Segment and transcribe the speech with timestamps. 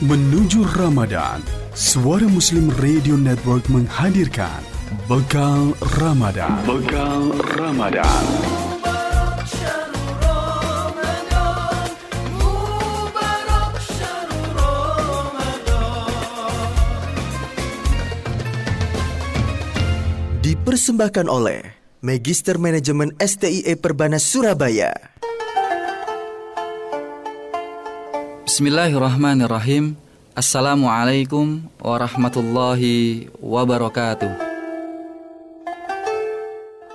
[0.00, 1.44] Menuju Ramadan,
[1.76, 4.64] Suara Muslim Radio Network menghadirkan
[5.04, 6.56] Bekal Ramadan.
[6.64, 8.24] Bekal Ramadan.
[20.40, 25.19] Dipersembahkan oleh Magister Manajemen STIE Perbanas Surabaya.
[28.50, 29.94] Bismillahirrahmanirrahim.
[30.34, 34.26] Assalamualaikum warahmatullahi wabarakatuh.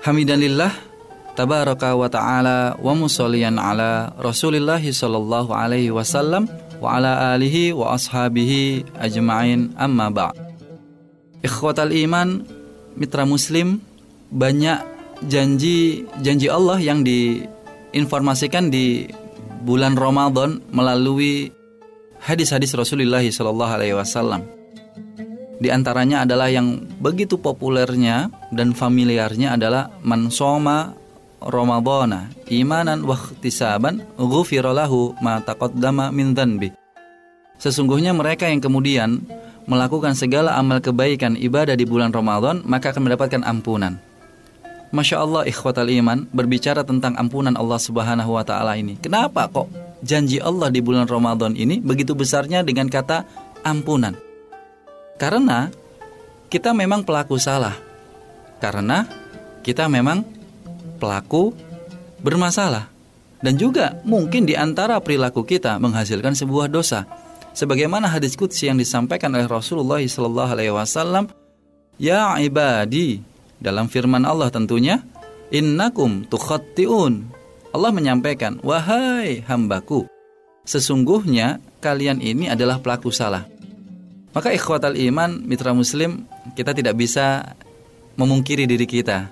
[0.04, 0.76] Hamidanillah
[1.32, 6.52] tabaraka wa ta'ala wa musallian ala Rasulillah sallallahu alaihi wasallam
[6.84, 10.36] wa ala alihi wa ashabihi ajma'in amma ba'
[11.40, 12.44] Ikhwatal iman
[13.00, 13.80] mitra muslim
[14.28, 14.84] banyak
[15.24, 19.08] janji janji Allah yang diinformasikan di
[19.66, 21.50] bulan Ramadan melalui
[22.22, 24.46] hadis-hadis Rasulullah Shallallahu Alaihi Wasallam.
[25.58, 30.94] Di antaranya adalah yang begitu populernya dan familiarnya adalah mansoma
[31.42, 36.70] Ramadana imanan wa ihtisaban ghufira lahu ma taqaddama min dhanbi.
[37.58, 39.24] Sesungguhnya mereka yang kemudian
[39.66, 43.98] melakukan segala amal kebaikan ibadah di bulan Ramadan maka akan mendapatkan ampunan.
[44.94, 49.68] Masya Allah ikhwatal iman berbicara tentang ampunan Allah subhanahu wa ta'ala ini Kenapa kok
[50.06, 53.26] janji Allah di bulan Ramadan ini begitu besarnya dengan kata
[53.66, 54.14] ampunan.
[55.18, 55.74] Karena
[56.48, 57.74] kita memang pelaku salah.
[58.62, 59.10] Karena
[59.66, 60.22] kita memang
[61.02, 61.52] pelaku
[62.22, 62.94] bermasalah.
[63.42, 67.04] Dan juga mungkin di antara perilaku kita menghasilkan sebuah dosa.
[67.56, 71.30] Sebagaimana hadis qudsi yang disampaikan oleh Rasulullah SAW,
[71.96, 73.24] "Ya ibadi,"
[73.60, 75.02] dalam firman Allah tentunya,
[75.50, 77.28] "Innakum tukhattiun
[77.76, 80.08] Allah menyampaikan, "Wahai hambaku,
[80.64, 83.48] sesungguhnya kalian ini adalah pelaku salah."
[84.36, 86.28] Maka ikhwatal iman, mitra muslim,
[86.60, 87.56] kita tidak bisa
[88.20, 89.32] memungkiri diri kita.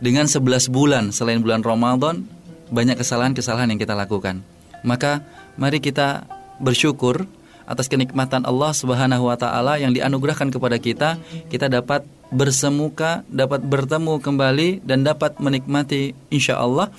[0.00, 2.24] Dengan 11 bulan selain bulan Ramadan,
[2.72, 4.40] banyak kesalahan-kesalahan yang kita lakukan.
[4.86, 5.20] Maka
[5.60, 6.24] mari kita
[6.62, 7.26] bersyukur
[7.68, 11.20] atas kenikmatan Allah Subhanahu wa taala yang dianugerahkan kepada kita,
[11.52, 16.92] kita dapat bersemuka, dapat bertemu kembali dan dapat menikmati insya Allah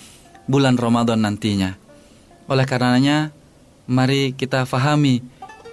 [0.49, 1.77] bulan Ramadan nantinya.
[2.49, 3.29] Oleh karenanya,
[3.85, 5.21] mari kita fahami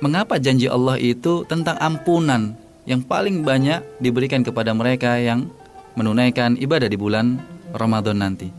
[0.04, 2.52] mengapa janji Allah itu tentang ampunan
[2.84, 5.48] yang paling banyak diberikan kepada mereka yang
[5.96, 7.40] menunaikan ibadah di bulan
[7.72, 8.52] Ramadan nanti.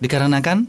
[0.00, 0.64] Dikarenakan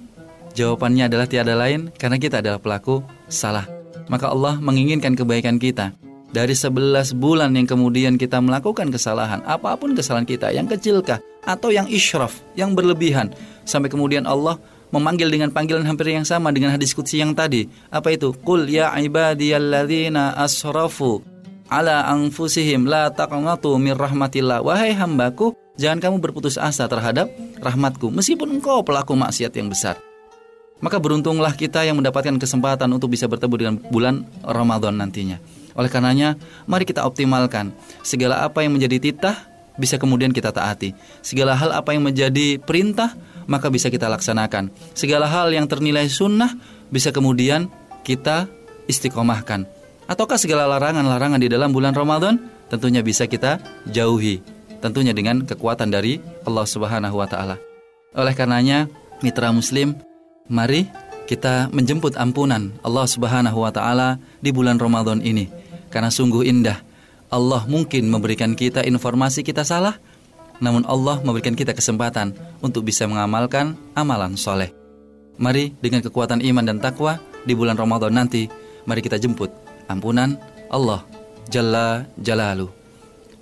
[0.57, 3.69] jawabannya adalah tiada lain karena kita adalah pelaku salah.
[4.11, 5.95] Maka Allah menginginkan kebaikan kita.
[6.31, 11.75] Dari 11 bulan yang kemudian kita melakukan kesalahan, apa pun kesalahan kita, yang kecilkah atau
[11.75, 13.35] yang israf, yang berlebihan,
[13.67, 14.55] sampai kemudian Allah
[14.95, 17.67] memanggil dengan panggilan hampir yang sama dengan hadis qudsi yang tadi.
[17.91, 18.31] Apa itu?
[18.31, 21.19] Qul ya ibadiyalladzina asrafu
[21.71, 24.63] ala anfusihim la taqnatu mir rahmatillah.
[24.63, 29.99] Wahai hambaku, jangan kamu berputus asa terhadap rahmatku meskipun engkau pelaku maksiat yang besar.
[30.79, 34.15] Maka beruntunglah kita yang mendapatkan kesempatan untuk bisa bertemu dengan bulan
[34.47, 35.60] Ramadan nantinya.
[35.77, 36.35] Oleh karenanya,
[36.67, 37.71] mari kita optimalkan
[38.01, 39.37] segala apa yang menjadi titah
[39.79, 40.93] bisa kemudian kita taati.
[41.23, 43.15] Segala hal apa yang menjadi perintah
[43.49, 44.69] maka bisa kita laksanakan.
[44.93, 46.53] Segala hal yang ternilai sunnah
[46.91, 47.71] bisa kemudian
[48.03, 48.45] kita
[48.85, 49.65] istiqomahkan.
[50.07, 52.35] Ataukah segala larangan-larangan di dalam bulan Ramadan
[52.67, 54.43] tentunya bisa kita jauhi.
[54.81, 57.55] Tentunya dengan kekuatan dari Allah Subhanahu wa taala.
[58.11, 58.89] Oleh karenanya,
[59.21, 59.93] mitra muslim,
[60.49, 60.89] mari
[61.29, 65.60] kita menjemput ampunan Allah Subhanahu wa taala di bulan Ramadan ini.
[65.91, 66.79] Karena sungguh indah
[67.31, 69.95] Allah mungkin memberikan kita informasi kita salah,
[70.59, 74.75] namun Allah memberikan kita kesempatan untuk bisa mengamalkan amalan soleh.
[75.39, 78.51] Mari dengan kekuatan iman dan takwa di bulan Ramadan nanti,
[78.83, 79.49] mari kita jemput
[79.87, 80.35] ampunan
[80.67, 81.07] Allah
[81.47, 82.69] Jalla Jalalu.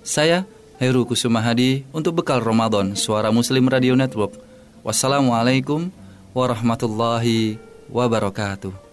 [0.06, 0.46] Saya
[0.80, 4.32] Heru Kusumahadi untuk bekal Ramadan Suara Muslim Radio Network.
[4.80, 5.92] Wassalamualaikum
[6.32, 7.60] warahmatullahi
[7.92, 8.89] wabarakatuh.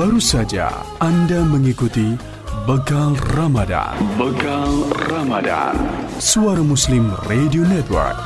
[0.00, 2.16] Baru saja Anda mengikuti
[2.64, 4.00] Bekal Ramadan.
[4.16, 5.76] Bekal Ramadan.
[6.16, 8.16] Suara Muslim Radio Network.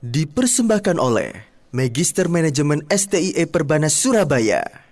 [0.00, 1.36] Dipersembahkan oleh
[1.76, 4.91] Magister Manajemen STIE Perbanas Surabaya.